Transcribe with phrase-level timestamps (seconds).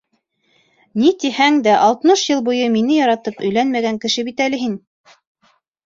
[1.01, 4.79] Ни тиһәң дә, алтмыш йыл буйы мине яратып өйләнмәгән кеше бит әле һин!